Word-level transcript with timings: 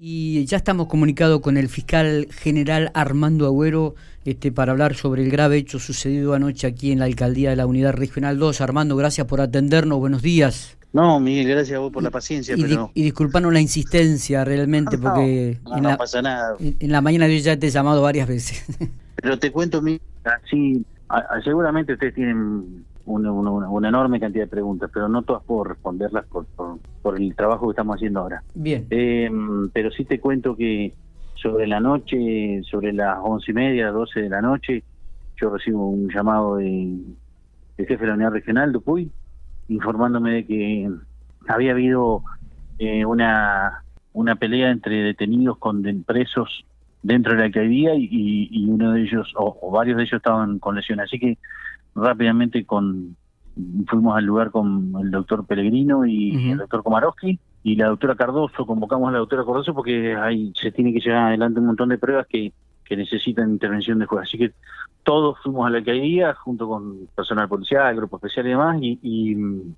Y 0.00 0.44
ya 0.44 0.56
estamos 0.58 0.86
comunicados 0.86 1.40
con 1.40 1.56
el 1.56 1.68
fiscal 1.68 2.28
general 2.30 2.92
Armando 2.94 3.46
Agüero 3.46 3.96
este, 4.24 4.52
para 4.52 4.70
hablar 4.70 4.94
sobre 4.94 5.24
el 5.24 5.30
grave 5.30 5.56
hecho 5.56 5.80
sucedido 5.80 6.34
anoche 6.34 6.68
aquí 6.68 6.92
en 6.92 7.00
la 7.00 7.06
alcaldía 7.06 7.50
de 7.50 7.56
la 7.56 7.66
Unidad 7.66 7.94
Regional 7.94 8.38
2. 8.38 8.60
Armando, 8.60 8.94
gracias 8.94 9.26
por 9.26 9.40
atendernos. 9.40 9.98
Buenos 9.98 10.22
días. 10.22 10.76
No, 10.92 11.18
Miguel, 11.18 11.48
gracias 11.48 11.76
a 11.76 11.80
vos 11.80 11.92
por 11.92 12.04
la 12.04 12.10
paciencia. 12.12 12.54
Y, 12.56 12.62
pero... 12.62 12.92
y 12.94 13.02
disculpanos 13.02 13.52
la 13.52 13.60
insistencia 13.60 14.44
realmente, 14.44 14.98
porque 14.98 15.58
no, 15.64 15.76
en, 15.78 15.82
la, 15.82 15.96
pasa 15.96 16.22
nada. 16.22 16.56
en 16.60 16.92
la 16.92 17.00
mañana 17.00 17.26
yo 17.26 17.36
ya 17.38 17.58
te 17.58 17.66
he 17.66 17.70
llamado 17.70 18.00
varias 18.00 18.28
veces. 18.28 18.64
Pero 19.16 19.36
te 19.38 19.50
cuento, 19.50 19.82
Miguel, 19.82 20.00
así, 20.24 20.84
a- 21.08 21.18
a- 21.18 21.42
seguramente 21.42 21.92
ustedes 21.94 22.14
tienen 22.14 22.84
una, 23.08 23.32
una- 23.32 23.88
enorme 23.88 24.20
cantidad 24.20 24.44
de 24.44 24.48
preguntas, 24.50 24.90
pero 24.92 25.08
no 25.08 25.22
todas 25.22 25.42
puedo 25.44 25.64
responderlas 25.64 26.26
por, 26.28 26.46
por, 26.54 26.80
por 27.02 27.16
el 27.20 27.34
trabajo 27.36 27.66
que 27.68 27.72
estamos 27.72 27.96
haciendo 27.96 28.20
ahora. 28.20 28.44
Bien, 28.54 28.86
Eh, 28.90 29.30
pero 29.72 29.90
sí 29.90 30.04
te 30.04 30.20
cuento 30.20 30.56
que 30.56 30.96
sobre 31.34 31.66
la 31.66 31.80
noche, 31.80 32.60
sobre 32.70 32.92
las 32.92 33.18
once 33.22 33.50
y 33.50 33.54
media, 33.54 33.90
doce 33.90 34.20
de 34.22 34.28
la 34.28 34.42
noche, 34.42 34.84
yo 35.40 35.50
recibo 35.50 35.88
un 35.88 36.08
llamado 36.12 36.56
de, 36.56 36.98
del 37.76 37.86
jefe 37.86 38.02
de 38.02 38.08
la 38.08 38.14
unidad 38.14 38.32
regional, 38.32 38.72
Dupuy, 38.72 39.12
informándome 39.68 40.32
de 40.34 40.46
que 40.46 40.90
había 41.48 41.72
habido 41.72 42.24
eh, 42.78 43.04
una, 43.04 43.84
una 44.12 44.36
pelea 44.36 44.70
entre 44.70 44.96
detenidos 45.02 45.58
con 45.58 45.82
de- 45.82 45.94
presos 46.06 46.64
dentro 47.02 47.32
de 47.32 47.38
la 47.40 47.44
alcaldía 47.46 47.94
y- 47.94 48.48
y 48.50 48.68
uno 48.68 48.92
de 48.92 49.02
ellos, 49.02 49.32
o, 49.36 49.58
o 49.62 49.70
varios 49.70 49.96
de 49.96 50.04
ellos 50.04 50.14
estaban 50.18 50.58
con 50.58 50.76
lesiones. 50.76 51.04
Así 51.06 51.18
que 51.18 51.38
rápidamente 52.02 52.64
con 52.64 53.16
fuimos 53.86 54.16
al 54.16 54.24
lugar 54.24 54.50
con 54.50 54.92
el 55.00 55.10
doctor 55.10 55.44
Pellegrino 55.46 56.06
y 56.06 56.50
el 56.50 56.58
doctor 56.58 56.82
Komarowski 56.82 57.38
y 57.62 57.76
la 57.76 57.88
doctora 57.88 58.14
Cardoso, 58.14 58.66
convocamos 58.66 59.08
a 59.08 59.12
la 59.12 59.18
doctora 59.18 59.44
Cardoso 59.44 59.74
porque 59.74 60.14
ahí 60.14 60.52
se 60.54 60.70
tiene 60.70 60.92
que 60.92 61.00
llevar 61.00 61.28
adelante 61.28 61.60
un 61.60 61.66
montón 61.66 61.88
de 61.88 61.98
pruebas 61.98 62.26
que, 62.28 62.52
que 62.84 62.96
necesitan 62.96 63.50
intervención 63.50 63.98
de 63.98 64.06
juez. 64.06 64.22
Así 64.22 64.38
que 64.38 64.52
todos 65.02 65.38
fuimos 65.42 65.66
a 65.66 65.70
la 65.70 65.78
alcaldía 65.78 66.34
junto 66.34 66.68
con 66.68 67.08
personal 67.14 67.48
policial, 67.48 67.96
grupo 67.96 68.16
especial 68.16 68.46
y 68.46 68.50
demás, 68.50 68.78
y, 68.80 68.98
y, 69.02 69.34
mm, 69.34 69.74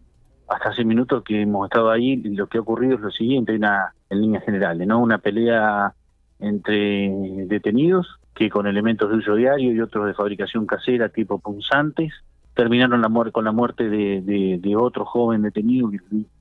hasta 0.48 0.70
hace 0.70 0.84
minutos 0.84 1.22
que 1.22 1.42
hemos 1.42 1.66
estado 1.66 1.90
ahí, 1.90 2.16
lo 2.16 2.48
que 2.48 2.58
ha 2.58 2.60
ocurrido 2.60 2.96
es 2.96 3.00
lo 3.00 3.10
siguiente, 3.10 3.54
una, 3.54 3.94
en 4.10 4.20
líneas 4.20 4.44
generales, 4.44 4.86
¿no? 4.86 5.00
Una 5.00 5.18
pelea 5.18 5.94
entre 6.38 7.12
detenidos 7.46 8.19
que 8.34 8.48
con 8.50 8.66
elementos 8.66 9.10
de 9.10 9.16
uso 9.16 9.34
diario 9.34 9.72
y 9.72 9.80
otros 9.80 10.06
de 10.06 10.14
fabricación 10.14 10.66
casera 10.66 11.08
tipo 11.08 11.38
punzantes 11.38 12.12
terminaron 12.54 13.00
la 13.00 13.08
muerte 13.08 13.32
con 13.32 13.44
la 13.44 13.52
muerte 13.52 13.88
de, 13.88 14.22
de- 14.22 14.58
de 14.60 14.76
otro 14.76 15.04
joven 15.04 15.42
detenido, 15.42 15.90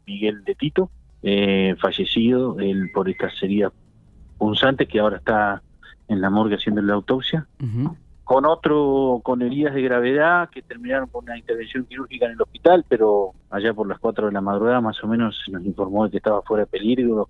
Miguel 0.06 0.44
de 0.44 0.56
Tito, 0.56 0.90
eh, 1.24 1.76
fallecido 1.80 2.58
él 2.60 2.90
por 2.94 3.10
estas 3.10 3.34
heridas 3.44 3.74
punzantes 4.38 4.88
que 4.88 5.00
ahora 5.00 5.18
está 5.18 5.62
en 6.08 6.22
la 6.22 6.30
morgue 6.30 6.56
haciendo 6.56 6.82
la 6.82 6.94
autopsia 6.94 7.46
con 8.24 8.46
otro 8.46 9.22
con 9.24 9.42
heridas 9.42 9.74
de 9.74 9.82
gravedad 9.82 10.50
que 10.50 10.62
terminaron 10.62 11.10
con 11.10 11.24
una 11.26 11.38
intervención 11.38 11.84
quirúrgica 11.86 12.26
en 12.28 12.34
el 12.34 12.42
hospital, 12.42 12.86
pero 12.88 13.32
allá 13.50 13.74
por 13.74 13.88
las 13.88 14.00
4 14.00 14.28
de 14.28 14.32
la 14.34 14.42
madrugada 14.42 14.82
más 14.82 15.04
o 15.04 15.08
menos 15.08 15.40
se 15.46 15.52
nos 15.52 15.66
informó 15.66 16.06
de 16.06 16.12
que 16.12 16.18
estaba 16.18 16.42
fuera 16.44 16.64
de 16.66 16.68
peligro 16.72 17.28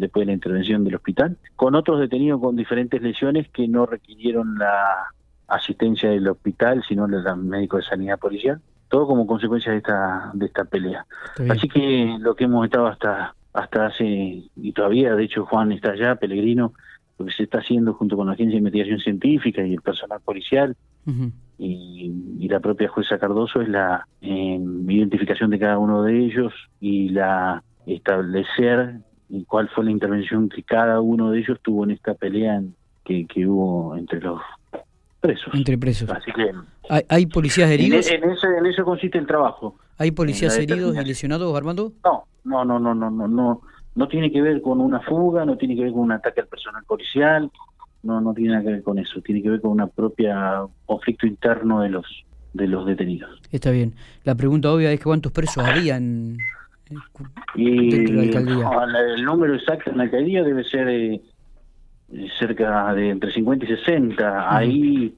después 0.00 0.22
de 0.22 0.26
la 0.26 0.32
intervención 0.32 0.82
del 0.82 0.96
hospital, 0.96 1.36
con 1.56 1.74
otros 1.74 2.00
detenidos 2.00 2.40
con 2.40 2.56
diferentes 2.56 3.00
lesiones 3.02 3.48
que 3.50 3.68
no 3.68 3.86
requirieron 3.86 4.58
la 4.58 5.06
asistencia 5.46 6.10
del 6.10 6.28
hospital, 6.28 6.82
sino 6.88 7.06
del 7.06 7.22
médico 7.36 7.76
de 7.76 7.82
sanidad 7.82 8.18
policial, 8.18 8.60
todo 8.88 9.06
como 9.06 9.26
consecuencia 9.26 9.72
de 9.72 9.78
esta 9.78 10.30
de 10.34 10.46
esta 10.46 10.64
pelea. 10.64 11.06
Así 11.48 11.68
que 11.68 12.16
lo 12.18 12.34
que 12.34 12.44
hemos 12.44 12.64
estado 12.64 12.86
hasta 12.86 13.34
hasta 13.52 13.86
hace 13.86 14.04
y 14.04 14.72
todavía, 14.72 15.14
de 15.14 15.24
hecho 15.24 15.44
Juan 15.44 15.72
está 15.72 15.90
allá, 15.90 16.16
Pellegrino, 16.16 16.72
lo 17.18 17.26
que 17.26 17.32
se 17.32 17.42
está 17.42 17.58
haciendo 17.58 17.94
junto 17.94 18.16
con 18.16 18.26
la 18.26 18.32
Agencia 18.32 18.54
de 18.54 18.58
Investigación 18.58 19.00
Científica 19.00 19.62
y 19.64 19.74
el 19.74 19.82
personal 19.82 20.20
policial 20.20 20.76
y 21.58 22.48
la 22.48 22.60
propia 22.60 22.88
jueza 22.88 23.18
Cardoso 23.18 23.60
es 23.60 23.68
la 23.68 24.06
eh, 24.22 24.58
identificación 24.88 25.50
de 25.50 25.58
cada 25.58 25.78
uno 25.78 26.02
de 26.04 26.18
ellos 26.24 26.54
y 26.80 27.10
la 27.10 27.62
establecer 27.86 29.00
y 29.30 29.44
cuál 29.44 29.68
fue 29.68 29.84
la 29.84 29.90
intervención 29.90 30.48
que 30.48 30.62
cada 30.62 31.00
uno 31.00 31.30
de 31.30 31.38
ellos 31.38 31.58
tuvo 31.62 31.84
en 31.84 31.92
esta 31.92 32.14
pelea 32.14 32.62
que, 33.04 33.26
que 33.26 33.46
hubo 33.46 33.96
entre 33.96 34.20
los 34.20 34.40
presos. 35.20 35.54
Entre 35.54 35.78
presos. 35.78 36.10
Así 36.10 36.32
que 36.32 36.50
¿Hay, 36.88 37.02
hay 37.08 37.26
policías 37.26 37.70
heridos? 37.70 38.10
en 38.10 38.28
eso, 38.28 38.48
en 38.48 38.66
eso 38.66 38.84
consiste 38.84 39.18
el 39.18 39.26
trabajo. 39.26 39.76
¿Hay 39.98 40.10
policías 40.10 40.56
heridos 40.58 40.96
y 40.96 41.04
lesionados, 41.04 41.56
Armando? 41.56 41.92
No, 42.04 42.24
no, 42.44 42.64
no, 42.64 42.78
no, 42.78 42.94
no, 42.94 43.10
no, 43.10 43.28
no, 43.28 43.60
no 43.94 44.08
tiene 44.08 44.32
que 44.32 44.42
ver 44.42 44.60
con 44.62 44.80
una 44.80 45.00
fuga, 45.00 45.44
no 45.44 45.56
tiene 45.56 45.76
que 45.76 45.82
ver 45.82 45.92
con 45.92 46.00
un 46.00 46.12
ataque 46.12 46.40
al 46.40 46.48
personal 46.48 46.82
policial, 46.84 47.50
no, 48.02 48.20
no 48.20 48.34
tiene 48.34 48.52
nada 48.52 48.64
que 48.64 48.70
ver 48.70 48.82
con 48.82 48.98
eso, 48.98 49.20
tiene 49.20 49.42
que 49.42 49.50
ver 49.50 49.60
con 49.60 49.70
una 49.70 49.86
propia 49.86 50.62
conflicto 50.86 51.26
interno 51.26 51.82
de 51.82 51.90
los 51.90 52.06
de 52.52 52.66
los 52.66 52.84
detenidos. 52.84 53.30
Está 53.52 53.70
bien. 53.70 53.94
La 54.24 54.34
pregunta 54.34 54.72
obvia 54.72 54.90
es 54.90 54.98
que 54.98 55.04
cuántos 55.04 55.30
presos 55.30 55.64
habían. 55.64 56.38
Y 57.54 57.90
no, 57.90 58.84
el 58.84 59.24
número 59.24 59.54
exacto 59.54 59.90
en 59.90 59.98
la 59.98 60.04
alcaldía 60.04 60.42
debe 60.42 60.64
ser 60.64 60.88
eh, 60.88 61.20
cerca 62.38 62.92
de 62.94 63.10
entre 63.10 63.32
50 63.32 63.64
y 63.64 63.68
60. 63.68 64.56
Ahí 64.56 65.14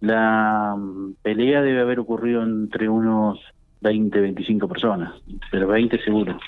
la 0.00 0.74
mm, 0.76 1.14
pelea 1.22 1.62
debe 1.62 1.80
haber 1.80 2.00
ocurrido 2.00 2.42
entre 2.42 2.88
unos 2.88 3.38
20, 3.80 4.20
25 4.20 4.68
personas, 4.68 5.14
pero 5.50 5.68
20 5.68 6.02
seguro. 6.02 6.38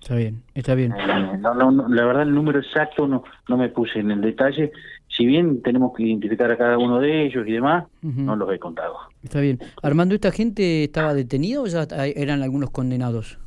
Está 0.00 0.16
bien, 0.16 0.42
está 0.54 0.74
bien. 0.74 0.92
Eh, 0.92 1.38
no, 1.38 1.54
no, 1.54 1.70
no, 1.70 1.88
la 1.88 2.04
verdad 2.04 2.22
el 2.22 2.34
número 2.34 2.58
exacto 2.58 3.06
no, 3.06 3.22
no 3.48 3.56
me 3.56 3.68
puse 3.68 4.00
en 4.00 4.10
el 4.10 4.20
detalle. 4.20 4.72
Si 5.08 5.26
bien 5.26 5.60
tenemos 5.62 5.92
que 5.94 6.04
identificar 6.04 6.50
a 6.50 6.56
cada 6.56 6.78
uno 6.78 7.00
de 7.00 7.26
ellos 7.26 7.46
y 7.46 7.52
demás, 7.52 7.84
no 8.00 8.36
los 8.36 8.52
he 8.52 8.58
contado. 8.58 8.96
Está 9.22 9.40
bien. 9.40 9.58
Armando, 9.82 10.14
¿esta 10.14 10.30
gente 10.30 10.84
estaba 10.84 11.14
detenida 11.14 11.60
o 11.60 11.66
ya 11.66 11.86
eran 12.14 12.42
algunos 12.42 12.70
condenados? 12.70 13.38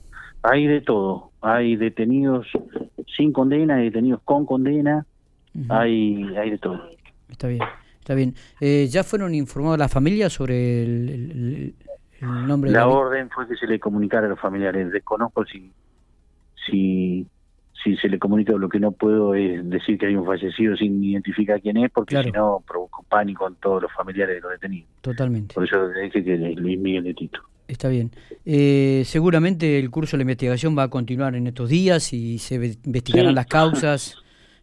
Hay 0.44 0.68
de 0.68 0.82
todo. 0.82 1.32
Hay 1.42 1.76
detenidos 1.76 2.48
sin 3.18 3.32
condena, 3.34 3.76
hay 3.76 3.86
detenidos 3.86 4.22
con 4.24 4.46
condena, 4.46 5.06
hay, 5.70 6.24
hay 6.38 6.52
de 6.52 6.58
todo. 6.58 6.82
Está 7.30 7.48
bien, 7.48 7.62
está 8.00 8.14
bien. 8.16 8.36
Eh, 8.62 8.88
¿Ya 8.90 9.04
fueron 9.04 9.34
informados 9.36 9.78
las 9.80 9.92
familias 9.92 10.34
sobre 10.34 10.84
el, 10.84 11.10
el- 11.10 11.32
el- 11.32 11.76
el 12.22 12.48
nombre 12.48 12.70
de 12.72 12.76
La 12.78 12.82
la 12.82 12.88
vi- 12.88 12.94
orden 12.94 13.30
fue 13.30 13.48
que 13.48 13.56
se 13.56 13.68
le 13.68 13.80
comunicara 13.80 14.28
a 14.28 14.30
los 14.30 14.40
familiares. 14.40 14.92
Desconozco 14.92 15.44
si, 15.46 15.72
si, 16.66 17.28
si 17.84 17.98
se 17.98 18.08
le 18.08 18.18
comunica 18.20 18.54
lo 18.54 18.70
que 18.70 18.80
no 18.80 18.92
puedo 18.94 19.36
es 19.36 19.68
decir 19.70 19.98
que 19.98 20.06
hay 20.08 20.16
un 20.16 20.26
fallecido 20.26 20.76
sin 20.78 21.04
identificar 21.04 21.62
quién 21.62 21.78
es, 21.78 21.92
porque 21.92 22.12
Claro. 22.16 22.26
si 22.26 22.32
no 22.32 22.64
provoco 22.66 23.04
pánico 23.10 23.48
en 23.48 23.56
todos 23.56 23.82
los 23.84 23.92
familiares 23.92 24.36
de 24.36 24.42
los 24.42 24.52
detenidos. 24.52 24.90
Totalmente. 25.02 25.54
Por 25.54 25.66
eso 25.66 25.90
dije 25.90 26.24
que 26.24 26.34
es 26.52 26.56
Luis 26.58 26.80
Miguel 26.80 27.04
de 27.04 27.14
Tito. 27.14 27.42
Está 27.68 27.90
bien. 27.90 28.12
Eh, 28.46 29.04
seguramente 29.06 29.80
el 29.80 29.90
curso 29.90 30.12
de 30.16 30.20
la 30.20 30.24
investigación 30.24 30.78
va 30.78 30.84
a 30.84 30.88
continuar 30.90 31.36
en 31.36 31.48
estos 31.48 31.70
días 31.70 32.12
y 32.14 32.38
se 32.40 32.58
ve- 32.58 32.78
investigarán 32.86 33.32
Sí. 33.32 33.36
las 33.36 33.46
causas 33.48 34.16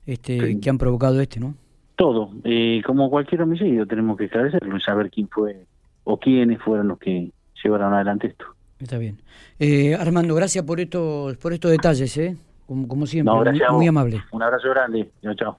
este, 0.06 0.38
Sí. 0.54 0.60
que 0.60 0.70
han 0.70 0.78
provocado 0.78 1.20
este, 1.20 1.40
¿no? 1.40 1.54
Todo, 1.96 2.30
eh, 2.44 2.82
como 2.86 3.08
cualquier 3.10 3.42
homicidio, 3.42 3.86
tenemos 3.86 4.16
que 4.18 4.24
esclarecerlo 4.24 4.76
y 4.76 4.80
saber 4.80 5.10
quién 5.10 5.28
fue 5.28 5.66
o 6.04 6.18
quiénes 6.18 6.60
fueron 6.62 6.88
los 6.88 6.98
que 6.98 7.30
llevaron 7.62 7.92
adelante 7.94 8.26
esto. 8.28 8.44
Está 8.78 8.96
bien. 8.98 9.18
Eh, 9.58 9.94
Armando, 9.94 10.34
gracias 10.34 10.64
por 10.64 10.80
estos, 10.80 11.36
por 11.36 11.52
estos 11.52 11.70
detalles, 11.70 12.16
¿eh? 12.16 12.36
Como, 12.66 12.88
como 12.88 13.06
siempre, 13.06 13.32
No, 13.34 13.44
muy, 13.44 13.76
muy 13.78 13.86
amable. 13.88 14.22
Un 14.32 14.42
abrazo 14.42 14.70
grande. 14.70 15.10
Chao, 15.22 15.34
chao. 15.34 15.58